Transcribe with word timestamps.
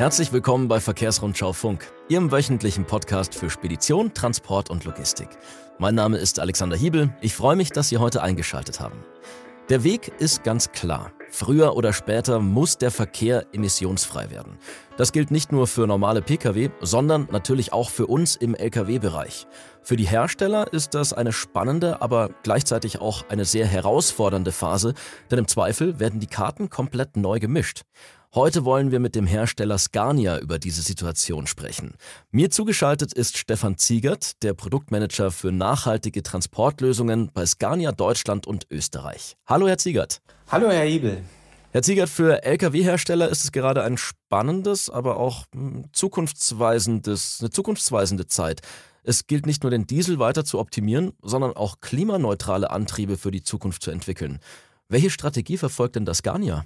Herzlich 0.00 0.32
willkommen 0.32 0.66
bei 0.66 0.80
Verkehrsrundschau 0.80 1.52
Funk, 1.52 1.92
Ihrem 2.08 2.32
wöchentlichen 2.32 2.86
Podcast 2.86 3.34
für 3.34 3.50
Spedition, 3.50 4.14
Transport 4.14 4.70
und 4.70 4.86
Logistik. 4.86 5.28
Mein 5.78 5.94
Name 5.94 6.16
ist 6.16 6.40
Alexander 6.40 6.74
Hiebel. 6.74 7.14
Ich 7.20 7.34
freue 7.34 7.54
mich, 7.54 7.68
dass 7.68 7.90
Sie 7.90 7.98
heute 7.98 8.22
eingeschaltet 8.22 8.80
haben. 8.80 9.04
Der 9.68 9.84
Weg 9.84 10.10
ist 10.18 10.42
ganz 10.42 10.72
klar. 10.72 11.12
Früher 11.28 11.76
oder 11.76 11.92
später 11.92 12.40
muss 12.40 12.78
der 12.78 12.90
Verkehr 12.90 13.44
emissionsfrei 13.52 14.30
werden. 14.30 14.56
Das 14.96 15.12
gilt 15.12 15.30
nicht 15.30 15.52
nur 15.52 15.66
für 15.66 15.86
normale 15.86 16.22
Pkw, 16.22 16.70
sondern 16.80 17.28
natürlich 17.30 17.74
auch 17.74 17.90
für 17.90 18.06
uns 18.06 18.36
im 18.36 18.54
Lkw-Bereich. 18.54 19.46
Für 19.82 19.96
die 19.96 20.08
Hersteller 20.08 20.72
ist 20.72 20.94
das 20.94 21.12
eine 21.12 21.32
spannende, 21.32 22.00
aber 22.00 22.30
gleichzeitig 22.42 23.02
auch 23.02 23.28
eine 23.28 23.44
sehr 23.44 23.66
herausfordernde 23.66 24.50
Phase, 24.50 24.94
denn 25.30 25.40
im 25.40 25.46
Zweifel 25.46 26.00
werden 26.00 26.20
die 26.20 26.26
Karten 26.26 26.70
komplett 26.70 27.18
neu 27.18 27.38
gemischt. 27.38 27.82
Heute 28.32 28.64
wollen 28.64 28.92
wir 28.92 29.00
mit 29.00 29.16
dem 29.16 29.26
Hersteller 29.26 29.76
Scania 29.76 30.38
über 30.38 30.60
diese 30.60 30.82
Situation 30.82 31.48
sprechen. 31.48 31.94
Mir 32.30 32.48
zugeschaltet 32.48 33.12
ist 33.12 33.36
Stefan 33.36 33.76
Ziegert, 33.76 34.40
der 34.44 34.54
Produktmanager 34.54 35.32
für 35.32 35.50
nachhaltige 35.50 36.22
Transportlösungen 36.22 37.32
bei 37.34 37.44
Scania 37.44 37.90
Deutschland 37.90 38.46
und 38.46 38.68
Österreich. 38.70 39.36
Hallo, 39.46 39.66
Herr 39.66 39.78
Ziegert. 39.78 40.22
Hallo, 40.46 40.70
Herr 40.70 40.86
Ibel. 40.86 41.24
Herr 41.72 41.82
Ziegert, 41.82 42.08
für 42.08 42.44
Lkw-Hersteller 42.44 43.28
ist 43.28 43.42
es 43.42 43.50
gerade 43.50 43.82
ein 43.82 43.98
spannendes, 43.98 44.88
aber 44.90 45.16
auch 45.16 45.46
hm, 45.52 45.86
zukunftsweisendes, 45.92 47.38
eine 47.40 47.50
zukunftsweisende 47.50 48.28
Zeit. 48.28 48.60
Es 49.02 49.26
gilt 49.26 49.44
nicht 49.44 49.64
nur 49.64 49.72
den 49.72 49.88
Diesel 49.88 50.20
weiter 50.20 50.44
zu 50.44 50.60
optimieren, 50.60 51.14
sondern 51.20 51.54
auch 51.54 51.80
klimaneutrale 51.80 52.70
Antriebe 52.70 53.18
für 53.18 53.32
die 53.32 53.42
Zukunft 53.42 53.82
zu 53.82 53.90
entwickeln. 53.90 54.38
Welche 54.88 55.10
Strategie 55.10 55.56
verfolgt 55.56 55.96
denn 55.96 56.04
das 56.04 56.18
Scania? 56.18 56.64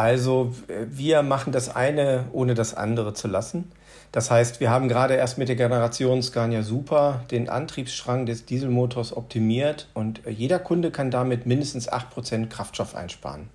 Also 0.00 0.54
wir 0.88 1.22
machen 1.22 1.52
das 1.52 1.76
eine, 1.76 2.24
ohne 2.32 2.54
das 2.54 2.72
andere 2.72 3.12
zu 3.12 3.28
lassen. 3.28 3.70
Das 4.12 4.30
heißt, 4.30 4.58
wir 4.58 4.70
haben 4.70 4.88
gerade 4.88 5.12
erst 5.12 5.36
mit 5.36 5.50
der 5.50 5.56
Generation 5.56 6.22
Scania 6.22 6.62
Super 6.62 7.22
den 7.30 7.50
Antriebsstrang 7.50 8.24
des 8.24 8.46
Dieselmotors 8.46 9.14
optimiert 9.14 9.88
und 9.92 10.22
jeder 10.26 10.58
Kunde 10.58 10.90
kann 10.90 11.10
damit 11.10 11.44
mindestens 11.44 11.92
8% 11.92 12.46
Kraftstoff 12.46 12.94
einsparen. 12.94 13.50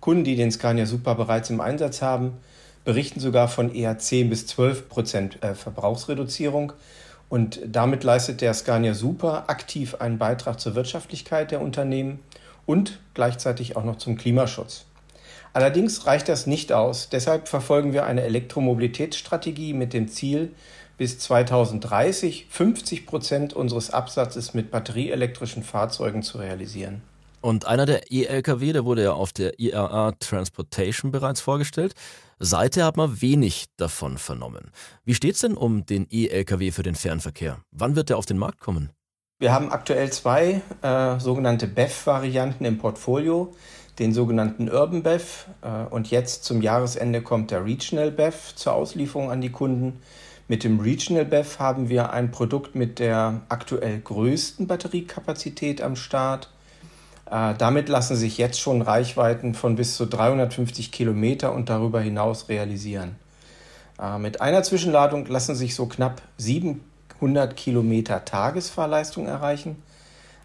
Kunden, 0.00 0.24
die 0.24 0.36
den 0.36 0.50
Scania 0.50 0.86
Super 0.86 1.16
bereits 1.16 1.50
im 1.50 1.60
Einsatz 1.60 2.00
haben, 2.00 2.38
berichten 2.86 3.20
sogar 3.20 3.48
von 3.48 3.70
eher 3.74 3.98
10 3.98 4.30
bis 4.30 4.46
12% 4.46 5.42
äh, 5.42 5.54
Verbrauchsreduzierung. 5.54 6.72
Und 7.28 7.60
damit 7.66 8.04
leistet 8.04 8.40
der 8.40 8.54
Scania 8.54 8.94
Super 8.94 9.50
aktiv 9.50 9.96
einen 9.96 10.16
Beitrag 10.16 10.60
zur 10.60 10.76
Wirtschaftlichkeit 10.76 11.50
der 11.50 11.60
Unternehmen 11.60 12.20
und 12.64 13.00
gleichzeitig 13.12 13.76
auch 13.76 13.84
noch 13.84 13.98
zum 13.98 14.16
Klimaschutz. 14.16 14.86
Allerdings 15.54 16.06
reicht 16.06 16.28
das 16.28 16.46
nicht 16.48 16.72
aus. 16.72 17.08
Deshalb 17.08 17.48
verfolgen 17.48 17.92
wir 17.92 18.04
eine 18.04 18.22
Elektromobilitätsstrategie 18.22 19.72
mit 19.72 19.92
dem 19.92 20.08
Ziel, 20.08 20.52
bis 20.98 21.18
2030 21.20 22.46
50 22.50 23.06
Prozent 23.06 23.52
unseres 23.52 23.90
Absatzes 23.90 24.52
mit 24.52 24.72
batterieelektrischen 24.72 25.62
Fahrzeugen 25.62 26.22
zu 26.22 26.38
realisieren. 26.38 27.02
Und 27.40 27.66
einer 27.66 27.86
der 27.86 28.10
E-Lkw, 28.10 28.72
der 28.72 28.84
wurde 28.84 29.04
ja 29.04 29.12
auf 29.12 29.32
der 29.32 29.60
IAA 29.60 30.12
Transportation 30.18 31.12
bereits 31.12 31.40
vorgestellt. 31.40 31.94
Seither 32.38 32.86
hat 32.86 32.96
man 32.96 33.20
wenig 33.20 33.66
davon 33.76 34.18
vernommen. 34.18 34.70
Wie 35.04 35.14
steht 35.14 35.34
es 35.34 35.42
denn 35.42 35.56
um 35.56 35.86
den 35.86 36.06
E-Lkw 36.10 36.72
für 36.72 36.82
den 36.82 36.94
Fernverkehr? 36.94 37.58
Wann 37.70 37.94
wird 37.94 38.08
der 38.08 38.18
auf 38.18 38.26
den 38.26 38.38
Markt 38.38 38.60
kommen? 38.60 38.90
Wir 39.38 39.52
haben 39.52 39.70
aktuell 39.70 40.10
zwei 40.10 40.62
äh, 40.80 41.20
sogenannte 41.20 41.66
BEF-Varianten 41.66 42.64
im 42.64 42.78
Portfolio 42.78 43.52
den 43.98 44.12
sogenannten 44.12 44.68
Urban 44.68 45.02
BEV 45.02 45.46
äh, 45.62 45.92
und 45.92 46.10
jetzt 46.10 46.44
zum 46.44 46.62
Jahresende 46.62 47.22
kommt 47.22 47.50
der 47.50 47.64
Regional 47.64 48.10
BEV 48.10 48.54
zur 48.54 48.72
Auslieferung 48.72 49.30
an 49.30 49.40
die 49.40 49.50
Kunden. 49.50 50.00
Mit 50.48 50.64
dem 50.64 50.80
Regional 50.80 51.24
BEV 51.24 51.58
haben 51.58 51.88
wir 51.88 52.12
ein 52.12 52.30
Produkt 52.30 52.74
mit 52.74 52.98
der 52.98 53.40
aktuell 53.48 54.00
größten 54.00 54.66
Batteriekapazität 54.66 55.80
am 55.80 55.96
Start. 55.96 56.50
Äh, 57.30 57.54
damit 57.56 57.88
lassen 57.88 58.16
sich 58.16 58.36
jetzt 58.36 58.60
schon 58.60 58.82
Reichweiten 58.82 59.54
von 59.54 59.76
bis 59.76 59.96
zu 59.96 60.06
350 60.06 60.92
Kilometer 60.92 61.54
und 61.54 61.70
darüber 61.70 62.00
hinaus 62.00 62.48
realisieren. 62.48 63.16
Äh, 64.00 64.18
mit 64.18 64.40
einer 64.40 64.62
Zwischenladung 64.62 65.26
lassen 65.26 65.54
sich 65.54 65.74
so 65.74 65.86
knapp 65.86 66.20
700 66.38 67.56
Kilometer 67.56 68.24
Tagesfahrleistung 68.24 69.26
erreichen. 69.26 69.82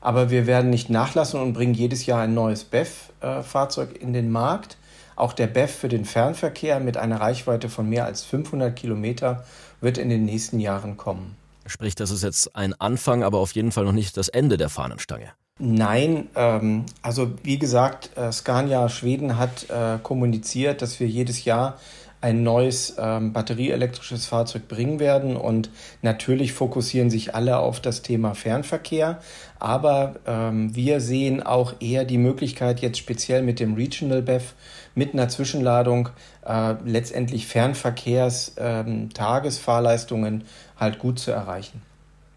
Aber 0.01 0.29
wir 0.29 0.47
werden 0.47 0.69
nicht 0.69 0.89
nachlassen 0.89 1.41
und 1.41 1.53
bringen 1.53 1.73
jedes 1.73 2.05
Jahr 2.05 2.21
ein 2.21 2.33
neues 2.33 2.63
BEF-Fahrzeug 2.63 4.01
in 4.01 4.13
den 4.13 4.31
Markt. 4.31 4.77
Auch 5.15 5.33
der 5.33 5.47
BEF 5.47 5.75
für 5.75 5.89
den 5.89 6.05
Fernverkehr 6.05 6.79
mit 6.79 6.95
einer 6.95 7.19
Reichweite 7.19 7.67
von 7.69 7.89
mehr 7.89 8.05
als 8.05 8.23
500 8.23 8.75
Kilometer 8.75 9.43
wird 9.81 9.97
in 9.97 10.09
den 10.09 10.25
nächsten 10.25 10.59
Jahren 10.59 10.95
kommen. 10.95 11.35
Sprich, 11.65 11.93
das 11.95 12.09
ist 12.09 12.23
jetzt 12.23 12.55
ein 12.55 12.73
Anfang, 12.79 13.23
aber 13.23 13.39
auf 13.39 13.51
jeden 13.51 13.71
Fall 13.71 13.85
noch 13.85 13.91
nicht 13.91 14.17
das 14.17 14.29
Ende 14.29 14.57
der 14.57 14.69
Fahnenstange. 14.69 15.33
Nein, 15.59 16.29
ähm, 16.35 16.85
also 17.01 17.31
wie 17.43 17.59
gesagt, 17.59 18.11
äh, 18.15 18.31
Scania 18.31 18.87
Schweden 18.87 19.37
hat 19.37 19.69
äh, 19.69 19.99
kommuniziert, 20.01 20.81
dass 20.81 21.01
wir 21.01 21.07
jedes 21.07 21.43
Jahr 21.43 21.77
ein 22.21 22.43
neues 22.43 22.95
ähm, 22.99 23.31
batterieelektrisches 23.31 24.25
Fahrzeug 24.25 24.67
bringen 24.67 24.99
werden. 24.99 25.37
Und 25.37 25.69
natürlich 26.01 26.53
fokussieren 26.53 27.09
sich 27.09 27.35
alle 27.35 27.59
auf 27.59 27.79
das 27.79 28.01
Thema 28.01 28.35
Fernverkehr. 28.35 29.19
Aber 29.57 30.15
ähm, 30.25 30.75
wir 30.75 30.99
sehen 30.99 31.41
auch 31.41 31.75
eher 31.79 32.05
die 32.05 32.17
Möglichkeit, 32.17 32.81
jetzt 32.81 32.97
speziell 32.97 33.41
mit 33.41 33.59
dem 33.59 33.75
Regional 33.75 34.21
BEV 34.21 34.53
mit 34.95 35.13
einer 35.13 35.29
Zwischenladung 35.29 36.09
äh, 36.45 36.75
letztendlich 36.85 37.47
Fernverkehrs 37.47 38.53
ähm, 38.57 39.09
halt 40.77 40.99
gut 40.99 41.19
zu 41.19 41.31
erreichen. 41.31 41.81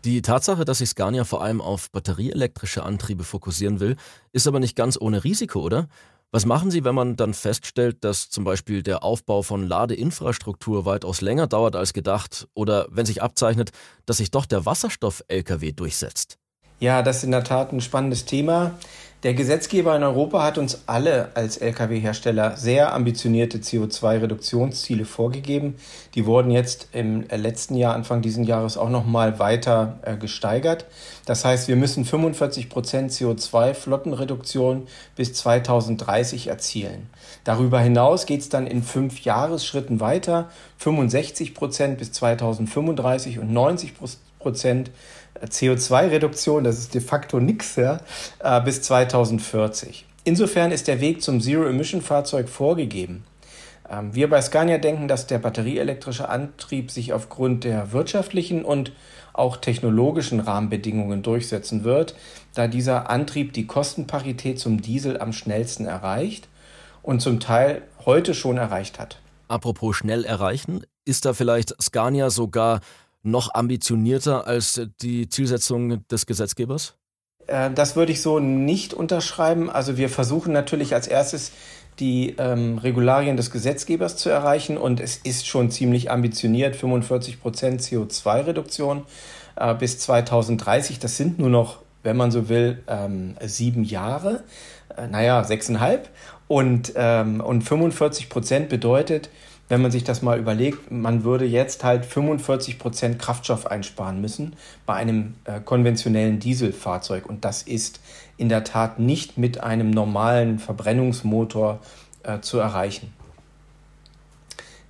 Die 0.04 0.20
Tatsache, 0.20 0.64
dass 0.64 0.78
sich 0.78 0.88
Scania 0.88 1.22
vor 1.22 1.44
allem 1.44 1.60
auf 1.60 1.90
batterieelektrische 1.92 2.82
Antriebe 2.82 3.22
fokussieren 3.22 3.78
will, 3.78 3.96
ist 4.32 4.48
aber 4.48 4.58
nicht 4.58 4.74
ganz 4.74 4.98
ohne 5.00 5.22
Risiko, 5.22 5.60
oder? 5.60 5.86
Was 6.34 6.46
machen 6.46 6.70
Sie, 6.70 6.82
wenn 6.82 6.94
man 6.94 7.16
dann 7.16 7.34
feststellt, 7.34 8.04
dass 8.04 8.30
zum 8.30 8.44
Beispiel 8.44 8.82
der 8.82 9.04
Aufbau 9.04 9.42
von 9.42 9.68
Ladeinfrastruktur 9.68 10.86
weitaus 10.86 11.20
länger 11.20 11.46
dauert 11.46 11.76
als 11.76 11.92
gedacht 11.92 12.48
oder 12.54 12.86
wenn 12.90 13.04
sich 13.04 13.22
abzeichnet, 13.22 13.70
dass 14.06 14.16
sich 14.16 14.30
doch 14.30 14.46
der 14.46 14.64
Wasserstoff-Lkw 14.64 15.72
durchsetzt? 15.72 16.38
Ja, 16.80 17.02
das 17.02 17.18
ist 17.18 17.24
in 17.24 17.32
der 17.32 17.44
Tat 17.44 17.74
ein 17.74 17.82
spannendes 17.82 18.24
Thema. 18.24 18.78
Der 19.22 19.34
Gesetzgeber 19.34 19.94
in 19.94 20.02
Europa 20.02 20.42
hat 20.42 20.58
uns 20.58 20.82
alle 20.86 21.30
als 21.34 21.56
Lkw-Hersteller 21.56 22.56
sehr 22.56 22.92
ambitionierte 22.92 23.58
CO2-Reduktionsziele 23.58 25.04
vorgegeben. 25.04 25.76
Die 26.16 26.26
wurden 26.26 26.50
jetzt 26.50 26.88
im 26.90 27.22
letzten 27.28 27.76
Jahr, 27.76 27.94
Anfang 27.94 28.20
dieses 28.20 28.44
Jahres, 28.44 28.76
auch 28.76 28.88
noch 28.88 29.06
mal 29.06 29.38
weiter 29.38 30.00
äh, 30.02 30.16
gesteigert. 30.16 30.86
Das 31.24 31.44
heißt, 31.44 31.68
wir 31.68 31.76
müssen 31.76 32.04
45 32.04 32.68
Prozent 32.68 33.12
CO2-Flottenreduktion 33.12 34.88
bis 35.14 35.34
2030 35.34 36.48
erzielen. 36.48 37.08
Darüber 37.44 37.78
hinaus 37.78 38.26
geht 38.26 38.40
es 38.40 38.48
dann 38.48 38.66
in 38.66 38.82
fünf 38.82 39.20
Jahresschritten 39.20 40.00
weiter. 40.00 40.50
65 40.78 41.54
Prozent 41.54 41.98
bis 41.98 42.10
2035 42.10 43.38
und 43.38 43.52
90 43.52 43.92
Prozent 44.40 44.90
CO2-Reduktion, 45.40 46.64
das 46.64 46.78
ist 46.78 46.94
de 46.94 47.00
facto 47.00 47.40
nichts, 47.40 47.76
ja, 47.76 48.00
äh, 48.40 48.60
bis 48.60 48.82
2040. 48.82 50.06
Insofern 50.24 50.70
ist 50.70 50.88
der 50.88 51.00
Weg 51.00 51.22
zum 51.22 51.40
Zero-Emission-Fahrzeug 51.40 52.48
vorgegeben. 52.48 53.24
Ähm, 53.90 54.14
wir 54.14 54.30
bei 54.30 54.40
Scania 54.40 54.78
denken, 54.78 55.08
dass 55.08 55.26
der 55.26 55.38
batterieelektrische 55.38 56.28
Antrieb 56.28 56.90
sich 56.90 57.12
aufgrund 57.12 57.64
der 57.64 57.92
wirtschaftlichen 57.92 58.64
und 58.64 58.92
auch 59.32 59.56
technologischen 59.56 60.40
Rahmenbedingungen 60.40 61.22
durchsetzen 61.22 61.84
wird, 61.84 62.14
da 62.54 62.68
dieser 62.68 63.10
Antrieb 63.10 63.52
die 63.52 63.66
Kostenparität 63.66 64.58
zum 64.58 64.82
Diesel 64.82 65.18
am 65.20 65.32
schnellsten 65.32 65.86
erreicht 65.86 66.48
und 67.02 67.20
zum 67.20 67.40
Teil 67.40 67.82
heute 68.04 68.34
schon 68.34 68.58
erreicht 68.58 68.98
hat. 68.98 69.18
Apropos 69.48 69.96
schnell 69.96 70.24
erreichen, 70.24 70.84
ist 71.04 71.24
da 71.24 71.34
vielleicht 71.34 71.74
Scania 71.82 72.30
sogar 72.30 72.80
noch 73.22 73.54
ambitionierter 73.54 74.46
als 74.46 74.80
die 75.00 75.28
Zielsetzung 75.28 76.06
des 76.08 76.26
Gesetzgebers? 76.26 76.96
Äh, 77.46 77.70
das 77.70 77.96
würde 77.96 78.12
ich 78.12 78.22
so 78.22 78.38
nicht 78.38 78.94
unterschreiben. 78.94 79.70
Also 79.70 79.96
wir 79.96 80.08
versuchen 80.08 80.52
natürlich 80.52 80.94
als 80.94 81.06
erstes 81.06 81.52
die 81.98 82.36
ähm, 82.38 82.78
Regularien 82.78 83.36
des 83.36 83.50
Gesetzgebers 83.50 84.16
zu 84.16 84.30
erreichen 84.30 84.78
und 84.78 84.98
es 84.98 85.18
ist 85.18 85.46
schon 85.46 85.70
ziemlich 85.70 86.10
ambitioniert, 86.10 86.74
45 86.74 87.40
Prozent 87.40 87.82
CO2-Reduktion 87.82 89.02
äh, 89.56 89.74
bis 89.74 89.98
2030. 89.98 90.98
Das 90.98 91.16
sind 91.16 91.38
nur 91.38 91.50
noch, 91.50 91.80
wenn 92.02 92.16
man 92.16 92.30
so 92.30 92.48
will, 92.48 92.82
ähm, 92.88 93.36
sieben 93.44 93.84
Jahre, 93.84 94.42
äh, 94.96 95.06
naja, 95.06 95.44
sechseinhalb. 95.44 96.08
Und, 96.48 96.92
ähm, 96.96 97.40
und 97.40 97.62
45 97.62 98.28
Prozent 98.28 98.68
bedeutet, 98.68 99.30
wenn 99.68 99.80
man 99.80 99.90
sich 99.90 100.04
das 100.04 100.20
mal 100.20 100.38
überlegt, 100.38 100.90
man 100.90 101.24
würde 101.24 101.46
jetzt 101.46 101.82
halt 101.82 102.04
45 102.04 102.78
Prozent 102.78 103.18
Kraftstoff 103.18 103.66
einsparen 103.66 104.20
müssen 104.20 104.54
bei 104.84 104.94
einem 104.94 105.34
äh, 105.44 105.60
konventionellen 105.60 106.40
Dieselfahrzeug. 106.40 107.26
Und 107.26 107.44
das 107.44 107.62
ist 107.62 108.00
in 108.36 108.48
der 108.48 108.64
Tat 108.64 108.98
nicht 108.98 109.38
mit 109.38 109.62
einem 109.62 109.90
normalen 109.90 110.58
Verbrennungsmotor 110.58 111.80
äh, 112.22 112.40
zu 112.40 112.58
erreichen. 112.58 113.12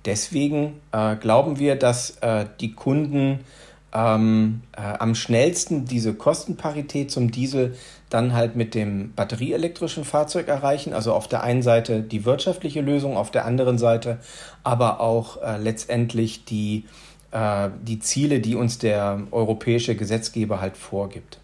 Deswegen 0.05 0.81
äh, 0.91 1.15
glauben 1.15 1.59
wir, 1.59 1.77
dass 1.77 2.17
äh, 2.17 2.45
die 2.59 2.73
Kunden 2.73 3.39
ähm, 3.93 4.63
äh, 4.73 4.81
am 4.81 5.15
schnellsten 5.15 5.85
diese 5.85 6.13
Kostenparität 6.13 7.11
zum 7.11 7.31
Diesel 7.31 7.75
dann 8.13 8.33
halt 8.33 8.55
mit 8.55 8.75
dem 8.75 9.13
batterieelektrischen 9.13 10.05
Fahrzeug 10.05 10.47
erreichen. 10.47 10.93
Also 10.93 11.13
auf 11.13 11.27
der 11.27 11.43
einen 11.43 11.61
Seite 11.61 12.01
die 12.01 12.25
wirtschaftliche 12.25 12.81
Lösung, 12.81 13.17
auf 13.17 13.31
der 13.31 13.45
anderen 13.45 13.77
Seite 13.77 14.19
aber 14.63 14.99
auch 14.99 15.41
äh, 15.41 15.57
letztendlich 15.57 16.45
die, 16.45 16.85
äh, 17.31 17.69
die 17.81 17.99
Ziele, 17.99 18.39
die 18.39 18.55
uns 18.55 18.77
der 18.77 19.21
europäische 19.31 19.95
Gesetzgeber 19.95 20.61
halt 20.61 20.77
vorgibt. 20.77 21.39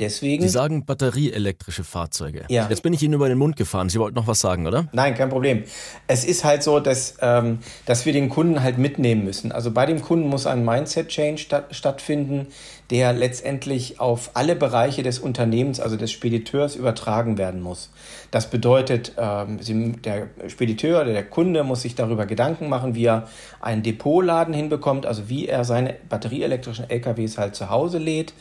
Deswegen. 0.00 0.42
Sie 0.42 0.48
sagen 0.48 0.86
batterieelektrische 0.86 1.84
Fahrzeuge. 1.84 2.44
Ja. 2.48 2.68
Jetzt 2.70 2.82
bin 2.82 2.94
ich 2.94 3.02
Ihnen 3.02 3.12
über 3.12 3.28
den 3.28 3.36
Mund 3.36 3.56
gefahren. 3.56 3.90
Sie 3.90 4.00
wollten 4.00 4.16
noch 4.16 4.26
was 4.26 4.40
sagen, 4.40 4.66
oder? 4.66 4.88
Nein, 4.92 5.14
kein 5.14 5.28
Problem. 5.28 5.64
Es 6.06 6.24
ist 6.24 6.42
halt 6.42 6.62
so, 6.62 6.80
dass, 6.80 7.16
ähm, 7.20 7.58
dass 7.84 8.06
wir 8.06 8.14
den 8.14 8.30
Kunden 8.30 8.62
halt 8.62 8.78
mitnehmen 8.78 9.24
müssen. 9.24 9.52
Also 9.52 9.70
bei 9.70 9.84
dem 9.84 10.00
Kunden 10.00 10.28
muss 10.28 10.46
ein 10.46 10.64
Mindset-Change 10.64 11.38
statt, 11.38 11.66
stattfinden, 11.72 12.46
der 12.90 13.12
letztendlich 13.12 14.00
auf 14.00 14.30
alle 14.34 14.56
Bereiche 14.56 15.02
des 15.02 15.18
Unternehmens, 15.18 15.80
also 15.80 15.96
des 15.96 16.10
Spediteurs, 16.10 16.76
übertragen 16.76 17.36
werden 17.36 17.60
muss. 17.60 17.90
Das 18.30 18.48
bedeutet, 18.48 19.12
ähm, 19.18 19.58
der 20.02 20.28
Spediteur 20.48 21.02
oder 21.02 21.12
der 21.12 21.24
Kunde 21.24 21.62
muss 21.62 21.82
sich 21.82 21.94
darüber 21.94 22.24
Gedanken 22.24 22.68
machen, 22.70 22.94
wie 22.94 23.04
er 23.04 23.28
einen 23.60 23.82
Depotladen 23.82 24.54
hinbekommt, 24.54 25.04
also 25.04 25.28
wie 25.28 25.46
er 25.46 25.64
seine 25.64 25.94
batterieelektrischen 26.08 26.88
LKWs 26.88 27.36
halt 27.36 27.54
zu 27.54 27.68
Hause 27.68 27.98
lädt 27.98 28.32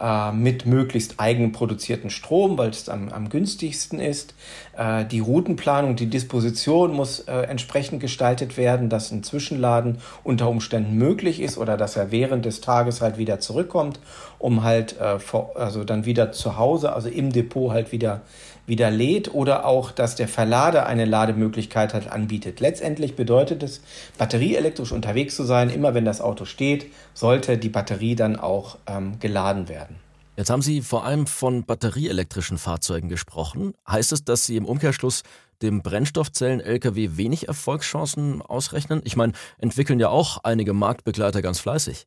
äh, 0.00 0.32
mit 0.32 0.66
möglichst 0.66 1.05
eigenproduzierten 1.18 2.10
Strom, 2.10 2.58
weil 2.58 2.70
es 2.70 2.88
am, 2.88 3.08
am 3.10 3.28
günstigsten 3.28 4.00
ist. 4.00 4.34
Äh, 4.76 5.04
die 5.04 5.20
Routenplanung, 5.20 5.96
die 5.96 6.06
Disposition 6.06 6.92
muss 6.92 7.20
äh, 7.20 7.32
entsprechend 7.32 8.00
gestaltet 8.00 8.56
werden, 8.56 8.88
dass 8.88 9.10
ein 9.10 9.22
Zwischenladen 9.22 9.98
unter 10.24 10.48
Umständen 10.48 10.96
möglich 10.96 11.40
ist 11.40 11.58
oder 11.58 11.76
dass 11.76 11.96
er 11.96 12.10
während 12.10 12.44
des 12.44 12.60
Tages 12.60 13.00
halt 13.00 13.18
wieder 13.18 13.40
zurückkommt, 13.40 14.00
um 14.38 14.62
halt 14.62 14.98
äh, 15.00 15.18
vor, 15.18 15.52
also 15.56 15.84
dann 15.84 16.04
wieder 16.04 16.32
zu 16.32 16.56
Hause, 16.56 16.92
also 16.92 17.08
im 17.08 17.32
Depot 17.32 17.72
halt 17.72 17.92
wieder 17.92 18.22
wieder 18.66 18.90
lädt 18.90 19.32
oder 19.32 19.64
auch, 19.64 19.92
dass 19.92 20.16
der 20.16 20.28
Verlader 20.28 20.86
eine 20.86 21.04
Lademöglichkeit 21.04 21.94
hat, 21.94 22.10
anbietet. 22.10 22.60
Letztendlich 22.60 23.16
bedeutet 23.16 23.62
es, 23.62 23.80
batterieelektrisch 24.18 24.92
unterwegs 24.92 25.36
zu 25.36 25.44
sein. 25.44 25.70
Immer 25.70 25.94
wenn 25.94 26.04
das 26.04 26.20
Auto 26.20 26.44
steht, 26.44 26.86
sollte 27.14 27.58
die 27.58 27.68
Batterie 27.68 28.16
dann 28.16 28.36
auch 28.36 28.76
ähm, 28.86 29.18
geladen 29.20 29.68
werden. 29.68 29.96
Jetzt 30.36 30.50
haben 30.50 30.60
Sie 30.60 30.82
vor 30.82 31.04
allem 31.04 31.26
von 31.26 31.64
batterieelektrischen 31.64 32.58
Fahrzeugen 32.58 33.08
gesprochen. 33.08 33.72
Heißt 33.88 34.12
es, 34.12 34.22
dass 34.22 34.44
Sie 34.44 34.56
im 34.56 34.66
Umkehrschluss 34.66 35.22
dem 35.62 35.82
Brennstoffzellen-Lkw 35.82 37.16
wenig 37.16 37.48
Erfolgschancen 37.48 38.42
ausrechnen? 38.42 39.00
Ich 39.04 39.16
meine, 39.16 39.32
entwickeln 39.56 39.98
ja 39.98 40.10
auch 40.10 40.44
einige 40.44 40.74
Marktbegleiter 40.74 41.40
ganz 41.40 41.58
fleißig. 41.58 42.06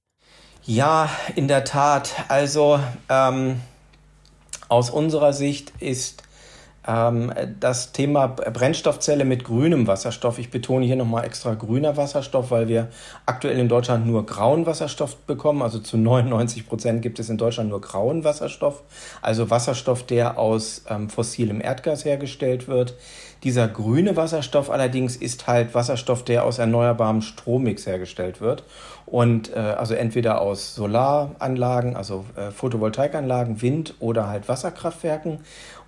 Ja, 0.64 1.10
in 1.36 1.48
der 1.48 1.64
Tat. 1.64 2.14
Also 2.28 2.80
ähm, 3.10 3.62
aus 4.68 4.92
unserer 4.92 5.34
Sicht 5.34 5.74
ist 5.80 6.22
das 7.60 7.92
Thema 7.92 8.28
Brennstoffzelle 8.28 9.24
mit 9.24 9.44
grünem 9.44 9.86
Wasserstoff. 9.86 10.40
Ich 10.40 10.50
betone 10.50 10.86
hier 10.86 10.96
nochmal 10.96 11.24
extra 11.24 11.54
grüner 11.54 11.98
Wasserstoff, 11.98 12.50
weil 12.50 12.68
wir 12.68 12.88
aktuell 13.28 13.60
in 13.60 13.70
Deutschland 13.70 14.08
nur 14.08 14.26
grauen 14.26 14.66
Wasserstoff 14.66 15.16
bekommen. 15.18 15.62
Also 15.62 15.80
zu 15.80 15.98
99 15.98 16.68
Prozent 16.68 17.02
gibt 17.04 17.20
es 17.20 17.30
in 17.30 17.38
Deutschland 17.38 17.70
nur 17.70 17.82
grauen 17.82 18.24
Wasserstoff. 18.24 18.82
Also 19.22 19.50
Wasserstoff, 19.52 20.04
der 20.04 20.40
aus 20.40 20.84
ähm, 20.90 21.10
fossilem 21.10 21.62
Erdgas 21.62 22.06
hergestellt 22.06 22.68
wird. 22.68 22.96
Dieser 23.44 23.68
grüne 23.70 24.18
Wasserstoff 24.18 24.70
allerdings 24.70 25.16
ist 25.16 25.48
halt 25.48 25.74
Wasserstoff, 25.74 26.24
der 26.24 26.44
aus 26.44 26.60
erneuerbarem 26.60 27.22
Strommix 27.22 27.86
hergestellt 27.86 28.42
wird. 28.42 28.64
Und 29.06 29.54
äh, 29.56 29.60
also 29.60 29.94
entweder 29.94 30.42
aus 30.42 30.76
Solaranlagen, 30.76 31.96
also 31.96 32.26
äh, 32.36 32.52
Photovoltaikanlagen, 32.52 33.62
Wind 33.62 33.96
oder 34.00 34.28
halt 34.28 34.50
Wasserkraftwerken. 34.50 35.40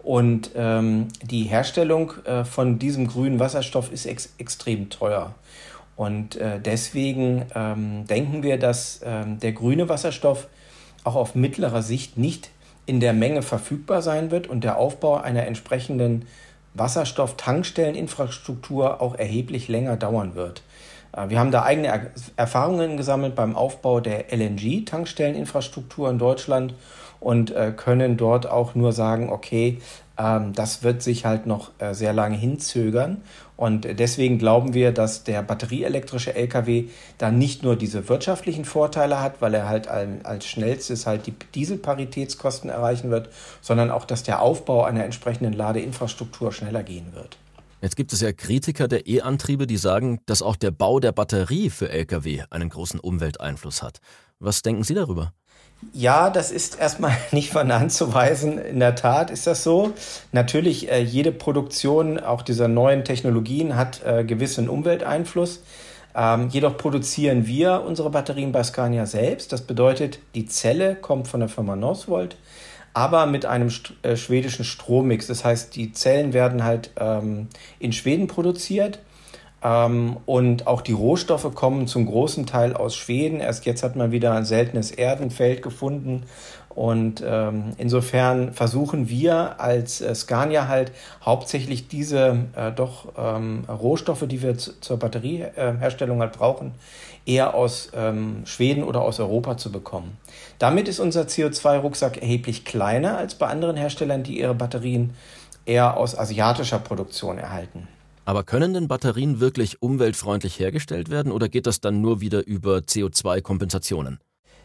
Und 0.04 0.52
ähm, 0.56 1.10
die 1.22 1.44
Herstellung 1.44 2.14
äh, 2.26 2.44
von 2.44 2.80
diesem 2.80 3.08
grünen 3.08 3.40
Wasserstoff 3.40 3.92
ist 3.92 4.06
ex 4.06 4.34
extrem 4.38 4.90
teuer. 4.90 5.36
Und 5.96 6.38
äh, 6.38 6.60
deswegen 6.60 7.46
ähm, 7.54 8.08
denken 8.08 8.42
wir, 8.42 8.58
dass 8.58 9.02
ähm, 9.06 9.40
der 9.40 9.52
grüne 9.52 9.90
Wasserstoff 9.90 10.48
auch 11.04 11.16
auf 11.16 11.36
mittlerer 11.36 11.84
Sicht 11.84 12.18
nicht 12.18 12.50
in 12.86 13.00
der 13.00 13.14
Menge 13.14 13.44
verfügbar 13.44 14.02
sein 14.02 14.32
wird 14.32 14.48
und 14.48 14.64
der 14.64 14.78
Aufbau 14.78 15.18
einer 15.18 15.46
entsprechenden 15.46 16.26
Wasserstofftankstelleninfrastruktur 16.74 19.02
auch 19.02 19.16
erheblich 19.16 19.68
länger 19.68 19.98
dauern 19.98 20.36
wird. 20.36 20.64
Äh, 21.16 21.30
wir 21.30 21.40
haben 21.40 21.52
da 21.52 21.64
eigene 21.64 21.88
er 21.88 22.12
Erfahrungen 22.38 22.98
gesammelt 22.98 23.36
beim 23.36 23.56
Aufbau 23.56 24.00
der 24.00 24.34
LNG-Tankstelleninfrastruktur 24.34 26.10
in 26.10 26.18
Deutschland 26.18 26.74
und 27.22 27.52
äh, 27.52 27.72
können 27.72 28.18
dort 28.18 28.50
auch 28.50 28.76
nur 28.76 28.92
sagen, 28.92 29.30
okay, 29.30 29.78
ähm, 30.18 30.52
das 30.54 30.84
wird 30.84 31.02
sich 31.02 31.24
halt 31.24 31.46
noch 31.46 31.72
äh, 31.78 31.94
sehr 31.94 32.12
lange 32.12 32.36
hinzögern. 32.36 33.22
Und 33.56 33.86
deswegen 34.00 34.40
glauben 34.40 34.74
wir, 34.74 34.92
dass 34.92 35.24
der 35.24 35.44
batterieelektrische 35.44 36.34
Lkw 36.34 36.86
da 37.20 37.30
nicht 37.30 37.62
nur 37.62 37.76
diese 37.76 38.10
wirtschaftlichen 38.10 38.66
Vorteile 38.66 39.22
hat, 39.22 39.40
weil 39.40 39.54
er 39.54 39.70
halt 39.70 39.88
als 39.88 40.48
schnellstes 40.48 41.06
halt 41.06 41.28
die 41.28 41.36
Dieselparitätskosten 41.54 42.72
erreichen 42.72 43.12
wird, 43.12 43.30
sondern 43.62 43.92
auch, 43.92 44.06
dass 44.06 44.24
der 44.24 44.42
Aufbau 44.42 44.84
einer 44.84 45.06
entsprechenden 45.06 45.54
Ladeinfrastruktur 45.54 46.52
schneller 46.52 46.82
gehen 46.82 47.14
wird. 47.14 47.38
Jetzt 47.82 47.96
gibt 47.96 48.14
es 48.14 48.22
ja 48.22 48.34
Kritiker 48.34 48.88
der 48.88 49.08
E-Antriebe, 49.08 49.68
die 49.68 49.78
sagen, 49.78 50.22
dass 50.26 50.42
auch 50.42 50.56
der 50.56 50.72
Bau 50.72 51.00
der 51.00 51.12
Batterie 51.12 51.70
für 51.70 51.90
Lkw 51.90 52.44
einen 52.50 52.70
großen 52.70 53.00
Umwelteinfluss 53.00 53.84
hat. 53.84 54.00
Was 54.40 54.64
denken 54.64 54.84
Sie 54.84 54.96
darüber? 54.96 55.34
Ja, 55.94 56.30
das 56.30 56.52
ist 56.52 56.80
erstmal 56.80 57.16
nicht 57.32 57.52
von 57.52 57.72
Hand 57.72 57.92
zu 57.92 58.14
weisen. 58.14 58.58
In 58.58 58.80
der 58.80 58.96
Tat 58.96 59.32
ist 59.32 59.48
das 59.48 59.64
so. 59.64 59.94
Natürlich, 60.32 60.92
äh, 60.92 61.02
jede 61.02 61.32
Produktion 61.32 62.20
auch 62.20 62.42
dieser 62.42 62.68
neuen 62.68 63.04
Technologien 63.04 63.76
hat 63.76 64.04
äh, 64.06 64.24
gewissen 64.24 64.70
Umwelteinfluss. 64.70 65.62
Ähm, 66.16 66.50
jedoch 66.50 66.78
produzieren 66.78 67.48
wir 67.48 67.84
unsere 67.86 68.10
Batterien 68.10 68.52
bei 68.52 68.64
Scania 68.64 69.06
selbst. 69.06 69.54
Das 69.54 69.62
bedeutet, 69.62 70.20
die 70.36 70.46
Zelle 70.46 70.96
kommt 70.96 71.28
von 71.28 71.40
der 71.40 71.50
Firma 71.50 71.76
Northvolt, 71.76 72.36
aber 72.94 73.26
mit 73.26 73.46
einem 73.46 73.70
st 73.70 73.94
äh, 74.04 74.18
schwedischen 74.18 74.66
Strommix. 74.66 75.28
Das 75.28 75.46
heißt, 75.46 75.76
die 75.76 75.94
Zellen 75.94 76.34
werden 76.34 76.64
halt 76.64 76.92
ähm, 77.00 77.48
in 77.80 77.94
Schweden 77.94 78.28
produziert 78.28 79.00
und 79.64 80.66
auch 80.66 80.82
die 80.82 80.92
Rohstoffe 80.92 81.54
kommen 81.54 81.86
zum 81.86 82.08
großen 82.08 82.48
Teil 82.48 82.74
aus 82.76 82.96
Schweden. 82.96 83.40
Erst 83.40 83.66
jetzt 83.66 83.84
hat 83.84 83.96
man 83.96 84.12
wieder 84.12 84.34
ein 84.34 84.46
seltenes 84.46 84.90
Erdenfeld 84.90 85.62
gefunden. 85.62 86.24
Und 86.70 87.22
ähm, 87.26 87.74
insofern 87.78 88.54
versuchen 88.54 89.10
wir 89.10 89.60
als 89.60 90.00
äh, 90.00 90.16
Scania 90.16 90.68
halt 90.68 90.94
hauptsächlich 91.24 91.90
diese 91.90 92.46
äh, 92.56 92.72
doch 92.72 93.10
ähm, 93.18 93.66
Rohstoffe, 93.68 94.26
die 94.26 94.42
wir 94.42 94.58
zur 94.58 94.98
Batterieherstellung 94.98 96.22
halt 96.22 96.32
brauchen, 96.32 96.72
eher 97.26 97.56
aus 97.56 97.92
ähm, 97.94 98.44
Schweden 98.46 98.84
oder 98.84 99.02
aus 99.02 99.20
Europa 99.20 99.58
zu 99.58 99.72
bekommen. 99.72 100.18
Damit 100.60 100.88
ist 100.88 101.00
unser 101.00 101.24
CO2-Rucksack 101.24 102.22
erheblich 102.22 102.64
kleiner 102.64 103.18
als 103.18 103.36
bei 103.36 103.48
anderen 103.48 103.76
Herstellern, 103.76 104.24
die 104.24 104.40
ihre 104.40 104.56
Batterien 104.56 105.14
eher 105.66 105.98
aus 105.98 106.18
asiatischer 106.18 106.80
Produktion 106.80 107.38
erhalten. 107.38 107.88
Aber 108.26 108.44
können 108.44 108.74
denn 108.74 108.88
Batterien 108.88 109.40
wirklich 109.40 109.82
umweltfreundlich 109.82 110.60
hergestellt 110.60 111.10
werden 111.10 111.32
oder 111.32 111.50
geht 111.50 111.68
das 111.68 111.82
dann 111.82 112.02
nur 112.02 112.22
wieder 112.22 112.46
über 112.46 112.78
CO2-Kompensationen? 112.78 114.20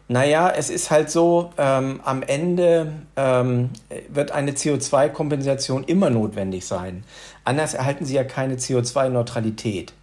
Naja, 0.09 0.53
es 0.57 0.71
ist 0.71 0.93
halt 0.93 1.11
so, 1.11 1.51
ähm, 1.59 2.01
am 2.05 2.23
Ende 2.23 2.93
ähm, 3.17 3.71
wird 4.09 4.31
eine 4.31 4.53
CO2-Kompensation 4.53 5.83
immer 5.83 6.11
notwendig 6.11 6.65
sein. 6.65 7.03
Anders 7.45 7.75
erhalten 7.75 8.05
Sie 8.05 8.15
ja 8.15 8.23
keine 8.23 8.55
CO2-Neutralität. 8.55 9.95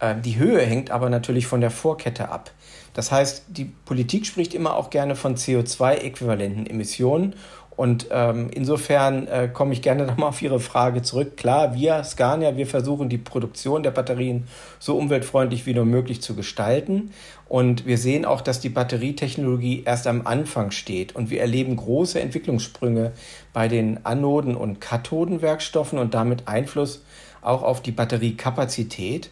Ähm, 0.00 0.22
die 0.22 0.38
Höhe 0.38 0.62
hängt 0.62 0.90
aber 0.90 1.10
natürlich 1.10 1.46
von 1.46 1.60
der 1.60 1.70
Vorkette 1.70 2.30
ab. 2.30 2.50
Das 2.94 3.12
heißt, 3.12 3.44
die 3.48 3.66
Politik 3.66 4.26
spricht 4.26 4.54
immer 4.54 4.74
auch 4.74 4.88
gerne 4.88 5.16
von 5.16 5.36
CO2-äquivalenten 5.36 6.66
Emissionen 6.66 7.34
und 7.76 8.08
ähm, 8.10 8.50
insofern 8.54 9.26
äh, 9.28 9.48
komme 9.52 9.72
ich 9.72 9.82
gerne 9.82 10.06
nochmal 10.06 10.28
auf 10.28 10.42
Ihre 10.42 10.60
Frage 10.60 11.02
zurück. 11.02 11.36
Klar, 11.36 11.74
wir 11.74 12.04
Scania, 12.04 12.56
wir 12.56 12.66
versuchen 12.66 13.08
die 13.08 13.18
Produktion 13.18 13.82
der 13.82 13.90
Batterien 13.90 14.44
so 14.78 14.96
umweltfreundlich 14.96 15.66
wie 15.66 15.74
nur 15.74 15.86
möglich 15.86 16.20
zu 16.20 16.34
gestalten. 16.34 17.10
Und 17.48 17.86
wir 17.86 17.98
sehen 17.98 18.24
auch, 18.24 18.40
dass 18.40 18.60
die 18.60 18.68
Batterietechnologie 18.68 19.82
erst 19.84 20.06
am 20.06 20.26
Anfang 20.26 20.70
steht. 20.70 21.14
Und 21.14 21.30
wir 21.30 21.40
erleben 21.40 21.76
große 21.76 22.20
Entwicklungssprünge 22.20 23.12
bei 23.52 23.68
den 23.68 24.04
Anoden- 24.04 24.56
und 24.56 24.80
Kathodenwerkstoffen 24.80 25.98
und 25.98 26.14
damit 26.14 26.48
Einfluss 26.48 27.02
auch 27.42 27.62
auf 27.62 27.82
die 27.82 27.92
Batteriekapazität 27.92 29.30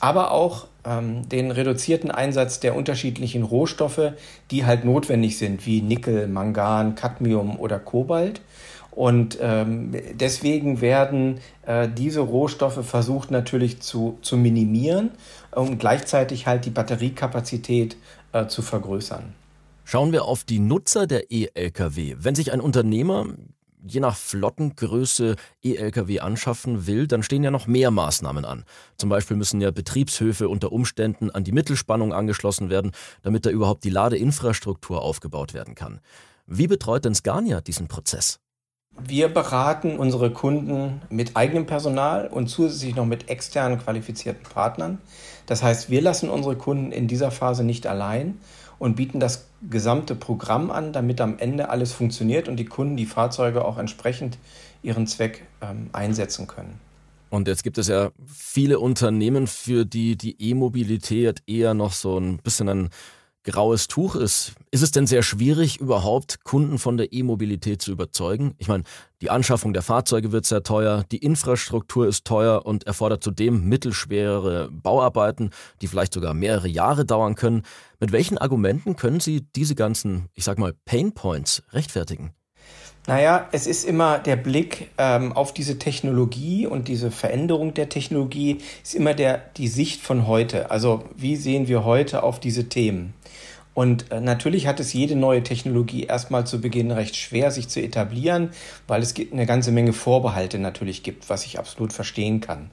aber 0.00 0.30
auch 0.30 0.66
ähm, 0.84 1.28
den 1.28 1.50
reduzierten 1.50 2.10
Einsatz 2.10 2.60
der 2.60 2.76
unterschiedlichen 2.76 3.42
Rohstoffe, 3.42 4.12
die 4.50 4.64
halt 4.64 4.84
notwendig 4.84 5.38
sind, 5.38 5.66
wie 5.66 5.82
Nickel, 5.82 6.28
Mangan, 6.28 6.94
Cadmium 6.94 7.58
oder 7.58 7.78
Kobalt. 7.78 8.40
Und 8.90 9.36
ähm, 9.42 9.94
deswegen 10.14 10.80
werden 10.80 11.40
äh, 11.66 11.86
diese 11.86 12.20
Rohstoffe 12.20 12.84
versucht 12.86 13.30
natürlich 13.30 13.80
zu, 13.80 14.18
zu 14.22 14.38
minimieren, 14.38 15.10
um 15.54 15.78
gleichzeitig 15.78 16.46
halt 16.46 16.64
die 16.64 16.70
Batteriekapazität 16.70 17.98
äh, 18.32 18.46
zu 18.46 18.62
vergrößern. 18.62 19.34
Schauen 19.84 20.12
wir 20.12 20.24
auf 20.24 20.44
die 20.44 20.58
Nutzer 20.58 21.06
der 21.06 21.30
E-Lkw. 21.30 22.16
Wenn 22.18 22.34
sich 22.34 22.52
ein 22.52 22.60
Unternehmer 22.60 23.26
je 23.88 24.00
nach 24.00 24.16
Flottengröße 24.16 25.36
E-Lkw 25.62 26.20
anschaffen 26.20 26.86
will, 26.86 27.06
dann 27.06 27.22
stehen 27.22 27.44
ja 27.44 27.50
noch 27.50 27.66
mehr 27.66 27.90
Maßnahmen 27.90 28.44
an. 28.44 28.64
Zum 28.96 29.08
Beispiel 29.08 29.36
müssen 29.36 29.60
ja 29.60 29.70
Betriebshöfe 29.70 30.48
unter 30.48 30.72
Umständen 30.72 31.30
an 31.30 31.44
die 31.44 31.52
Mittelspannung 31.52 32.12
angeschlossen 32.12 32.70
werden, 32.70 32.92
damit 33.22 33.46
da 33.46 33.50
überhaupt 33.50 33.84
die 33.84 33.90
Ladeinfrastruktur 33.90 35.02
aufgebaut 35.02 35.54
werden 35.54 35.74
kann. 35.74 36.00
Wie 36.46 36.66
betreut 36.66 37.04
denn 37.04 37.14
Scania 37.14 37.60
diesen 37.60 37.88
Prozess? 37.88 38.38
Wir 38.98 39.28
beraten 39.28 39.98
unsere 39.98 40.30
Kunden 40.30 41.02
mit 41.10 41.36
eigenem 41.36 41.66
Personal 41.66 42.28
und 42.28 42.48
zusätzlich 42.48 42.96
noch 42.96 43.04
mit 43.04 43.28
externen 43.28 43.78
qualifizierten 43.78 44.44
Partnern. 44.44 44.98
Das 45.44 45.62
heißt, 45.62 45.90
wir 45.90 46.00
lassen 46.00 46.30
unsere 46.30 46.56
Kunden 46.56 46.92
in 46.92 47.06
dieser 47.06 47.30
Phase 47.30 47.62
nicht 47.62 47.86
allein 47.86 48.40
und 48.78 48.96
bieten 48.96 49.20
das 49.20 49.48
gesamte 49.68 50.14
Programm 50.14 50.70
an, 50.70 50.92
damit 50.92 51.20
am 51.20 51.38
Ende 51.38 51.68
alles 51.68 51.92
funktioniert 51.92 52.48
und 52.48 52.56
die 52.56 52.66
Kunden 52.66 52.96
die 52.96 53.06
Fahrzeuge 53.06 53.64
auch 53.64 53.78
entsprechend 53.78 54.38
ihren 54.82 55.06
Zweck 55.06 55.46
ähm, 55.62 55.88
einsetzen 55.92 56.46
können. 56.46 56.80
Und 57.30 57.48
jetzt 57.48 57.64
gibt 57.64 57.78
es 57.78 57.88
ja 57.88 58.10
viele 58.26 58.78
Unternehmen, 58.78 59.46
für 59.46 59.84
die 59.84 60.16
die 60.16 60.36
E-Mobilität 60.40 61.42
eher 61.46 61.74
noch 61.74 61.92
so 61.92 62.18
ein 62.18 62.38
bisschen 62.38 62.68
ein 62.68 62.90
graues 63.46 63.88
Tuch 63.88 64.16
ist. 64.16 64.52
Ist 64.70 64.82
es 64.82 64.90
denn 64.90 65.06
sehr 65.06 65.22
schwierig, 65.22 65.80
überhaupt 65.80 66.44
Kunden 66.44 66.78
von 66.78 66.96
der 66.96 67.12
E-Mobilität 67.12 67.80
zu 67.80 67.92
überzeugen? 67.92 68.54
Ich 68.58 68.68
meine, 68.68 68.82
die 69.22 69.30
Anschaffung 69.30 69.72
der 69.72 69.82
Fahrzeuge 69.82 70.32
wird 70.32 70.44
sehr 70.44 70.62
teuer, 70.62 71.04
die 71.10 71.18
Infrastruktur 71.18 72.06
ist 72.06 72.24
teuer 72.24 72.66
und 72.66 72.86
erfordert 72.86 73.22
zudem 73.22 73.64
mittelschwere 73.68 74.68
Bauarbeiten, 74.70 75.50
die 75.80 75.86
vielleicht 75.86 76.12
sogar 76.12 76.34
mehrere 76.34 76.68
Jahre 76.68 77.06
dauern 77.06 77.36
können. 77.36 77.62
Mit 78.00 78.12
welchen 78.12 78.36
Argumenten 78.36 78.96
können 78.96 79.20
Sie 79.20 79.46
diese 79.54 79.74
ganzen, 79.74 80.28
ich 80.34 80.44
sag 80.44 80.58
mal, 80.58 80.74
Pain 80.84 81.14
Points 81.14 81.62
rechtfertigen? 81.72 82.34
Naja, 83.06 83.48
es 83.52 83.68
ist 83.68 83.84
immer 83.84 84.18
der 84.18 84.34
Blick 84.34 84.90
ähm, 84.98 85.32
auf 85.32 85.54
diese 85.54 85.78
Technologie 85.78 86.66
und 86.66 86.88
diese 86.88 87.12
Veränderung 87.12 87.72
der 87.72 87.88
Technologie 87.88 88.58
ist 88.82 88.96
immer 88.96 89.14
der, 89.14 89.42
die 89.56 89.68
Sicht 89.68 90.00
von 90.00 90.26
heute. 90.26 90.72
Also 90.72 91.04
wie 91.16 91.36
sehen 91.36 91.68
wir 91.68 91.84
heute 91.84 92.24
auf 92.24 92.40
diese 92.40 92.68
Themen? 92.68 93.14
Und 93.74 94.10
äh, 94.10 94.20
natürlich 94.22 94.66
hat 94.66 94.80
es 94.80 94.94
jede 94.94 95.14
neue 95.14 95.42
Technologie 95.42 96.04
erstmal 96.04 96.46
zu 96.46 96.62
Beginn 96.62 96.90
recht 96.90 97.14
schwer, 97.14 97.50
sich 97.50 97.68
zu 97.68 97.80
etablieren, 97.80 98.50
weil 98.88 99.02
es 99.02 99.14
eine 99.30 99.44
ganze 99.44 99.70
Menge 99.70 99.92
Vorbehalte 99.92 100.58
natürlich 100.58 101.02
gibt, 101.02 101.28
was 101.28 101.44
ich 101.44 101.58
absolut 101.58 101.92
verstehen 101.92 102.40
kann. 102.40 102.70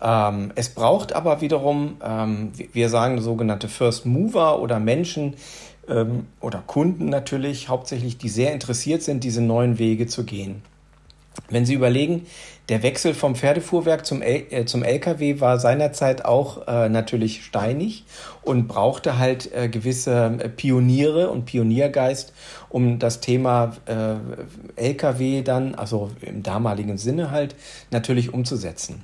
Ähm, 0.00 0.52
es 0.54 0.68
braucht 0.68 1.12
aber 1.12 1.40
wiederum, 1.40 1.96
ähm, 2.02 2.52
wir 2.72 2.88
sagen 2.88 3.20
sogenannte 3.20 3.68
First 3.68 4.06
Mover 4.06 4.60
oder 4.60 4.78
Menschen, 4.78 5.34
ähm, 5.88 6.26
oder 6.40 6.62
Kunden 6.66 7.06
natürlich, 7.06 7.68
hauptsächlich, 7.68 8.18
die 8.18 8.28
sehr 8.28 8.52
interessiert 8.52 9.02
sind, 9.02 9.24
diese 9.24 9.40
neuen 9.40 9.78
Wege 9.78 10.06
zu 10.06 10.24
gehen. 10.24 10.62
Wenn 11.50 11.66
Sie 11.66 11.74
überlegen, 11.74 12.26
der 12.68 12.82
Wechsel 12.82 13.12
vom 13.12 13.34
Pferdefuhrwerk 13.34 14.06
zum, 14.06 14.22
L 14.22 14.44
äh, 14.50 14.64
zum 14.64 14.82
LKW 14.82 15.40
war 15.40 15.58
seinerzeit 15.58 16.24
auch 16.24 16.66
äh, 16.66 16.88
natürlich 16.88 17.44
steinig 17.44 18.04
und 18.42 18.68
brauchte 18.68 19.18
halt 19.18 19.52
äh, 19.52 19.68
gewisse 19.68 20.38
äh, 20.38 20.48
Pioniere 20.48 21.30
und 21.30 21.44
Pioniergeist, 21.44 22.32
um 22.70 22.98
das 22.98 23.20
Thema 23.20 23.76
äh, 23.86 24.14
LKW 24.80 25.42
dann, 25.42 25.74
also 25.74 26.10
im 26.20 26.42
damaligen 26.42 26.98
Sinne 26.98 27.30
halt, 27.30 27.56
natürlich 27.90 28.32
umzusetzen. 28.32 29.02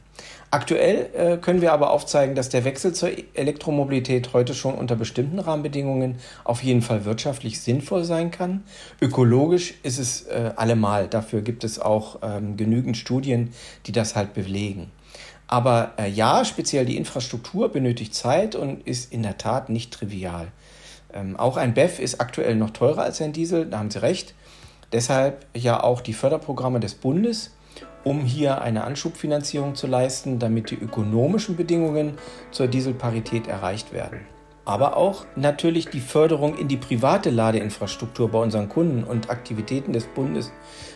Aktuell 0.52 1.10
äh, 1.14 1.36
können 1.36 1.60
wir 1.60 1.72
aber 1.72 1.90
aufzeigen, 1.90 2.34
dass 2.34 2.48
der 2.48 2.64
Wechsel 2.64 2.92
zur 2.92 3.10
Elektromobilität 3.34 4.32
heute 4.32 4.52
schon 4.52 4.74
unter 4.74 4.96
bestimmten 4.96 5.38
Rahmenbedingungen 5.38 6.16
auf 6.42 6.64
jeden 6.64 6.82
Fall 6.82 7.04
wirtschaftlich 7.04 7.60
sinnvoll 7.60 8.02
sein 8.02 8.32
kann. 8.32 8.64
Ökologisch 9.00 9.74
ist 9.84 10.00
es 10.00 10.22
äh, 10.22 10.50
allemal. 10.56 11.06
Dafür 11.06 11.42
gibt 11.42 11.62
es 11.62 11.78
auch 11.78 12.18
ähm, 12.22 12.56
genügend 12.56 12.96
Studien, 12.96 13.52
die 13.86 13.92
das 13.92 14.16
halt 14.16 14.34
belegen. 14.34 14.90
Aber 15.46 15.92
äh, 15.96 16.08
ja, 16.08 16.44
speziell 16.44 16.84
die 16.84 16.96
Infrastruktur 16.96 17.68
benötigt 17.68 18.16
Zeit 18.16 18.56
und 18.56 18.84
ist 18.88 19.12
in 19.12 19.22
der 19.22 19.38
Tat 19.38 19.68
nicht 19.68 19.92
trivial. 19.92 20.48
Ähm, 21.14 21.36
auch 21.36 21.58
ein 21.58 21.74
BEF 21.74 22.00
ist 22.00 22.20
aktuell 22.20 22.56
noch 22.56 22.70
teurer 22.70 23.02
als 23.02 23.20
ein 23.20 23.32
Diesel, 23.32 23.66
da 23.66 23.78
haben 23.78 23.90
Sie 23.92 24.02
recht. 24.02 24.34
Deshalb 24.92 25.46
ja 25.54 25.80
auch 25.80 26.00
die 26.00 26.12
Förderprogramme 26.12 26.80
des 26.80 26.96
Bundes 26.96 27.52
um 28.04 28.20
hier 28.20 28.62
eine 28.62 28.84
Anschubfinanzierung 28.84 29.74
zu 29.74 29.86
leisten, 29.86 30.38
damit 30.38 30.70
die 30.70 30.78
ökonomischen 30.78 31.56
Bedingungen 31.56 32.14
zur 32.50 32.66
Dieselparität 32.66 33.46
erreicht 33.46 33.92
werden. 33.92 34.20
Aber 34.64 34.96
auch 34.96 35.24
natürlich 35.36 35.88
die 35.88 36.00
Förderung 36.00 36.56
in 36.56 36.68
die 36.68 36.76
private 36.76 37.30
Ladeinfrastruktur 37.30 38.30
bei 38.30 38.38
unseren 38.38 38.68
Kunden 38.68 39.04
und 39.04 39.30
Aktivitäten 39.30 39.92
des 39.92 40.04
Bundes 40.06 40.52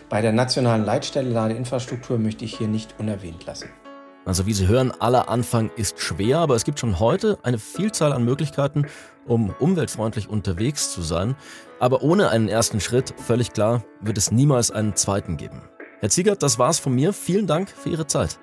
bei 0.09 0.21
der 0.21 0.33
nationalen 0.33 0.85
Leitstelle 0.85 1.31
Ladeinfrastruktur 1.31 2.19
möchte 2.19 2.45
ich 2.45 2.57
hier 2.57 2.69
nicht 2.69 2.95
unerwähnt 2.99 3.47
lassen. 3.47 3.71
Also 4.27 4.47
wie 4.47 4.55
Sie 4.55 4.69
hören, 4.69 4.93
aller 5.01 5.29
Anfang 5.29 5.71
ist 5.77 6.01
schwer, 6.01 6.39
aber 6.39 6.55
es 6.55 6.65
gibt 6.65 6.79
schon 6.79 6.99
heute 6.99 7.39
eine 7.43 7.59
Vielzahl 7.59 8.13
an 8.13 8.25
Möglichkeiten, 8.25 8.87
um 9.27 9.55
umweltfreundlich 9.59 10.29
unterwegs 10.29 10.93
zu 10.93 11.03
sein. 11.03 11.37
Aber 11.79 12.03
ohne 12.03 12.31
einen 12.31 12.49
ersten 12.49 12.81
Schritt, 12.81 13.15
völlig 13.19 13.53
klar, 13.53 13.85
wird 14.01 14.17
es 14.17 14.31
niemals 14.31 14.71
einen 14.71 14.97
zweiten 14.97 15.37
geben. 15.37 15.63
Herr 16.01 16.11
Ziegert, 16.11 16.43
das 16.43 16.59
war's 16.59 16.79
von 16.79 16.95
mir. 16.95 17.13
Vielen 17.13 17.47
Dank 17.47 17.71
für 17.71 17.89
Ihre 17.89 18.07
Zeit. 18.07 18.39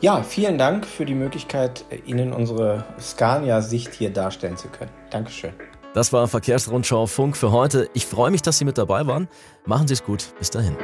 Ja, 0.00 0.22
vielen 0.22 0.58
Dank 0.58 0.84
für 0.86 1.04
die 1.04 1.14
Möglichkeit, 1.14 1.84
Ihnen 2.06 2.32
unsere 2.32 2.84
Scania-Sicht 3.00 3.94
hier 3.94 4.10
darstellen 4.10 4.56
zu 4.56 4.68
können. 4.68 4.90
Dankeschön. 5.10 5.52
Das 5.94 6.12
war 6.12 6.26
Verkehrsrundschau 6.26 7.06
Funk 7.06 7.36
für 7.36 7.52
heute. 7.52 7.88
Ich 7.94 8.06
freue 8.06 8.32
mich, 8.32 8.42
dass 8.42 8.58
Sie 8.58 8.64
mit 8.64 8.78
dabei 8.78 9.06
waren. 9.06 9.28
Machen 9.64 9.86
Sie 9.86 9.94
es 9.94 10.02
gut. 10.02 10.34
Bis 10.38 10.50
dahin. 10.50 10.76